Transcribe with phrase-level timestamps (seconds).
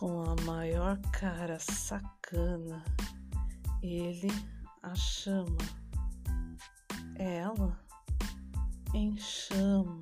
[0.00, 2.82] com a maior cara sacana,
[3.82, 4.32] ele
[4.82, 5.58] a chama.
[7.16, 7.78] Ela
[8.94, 9.99] em chama.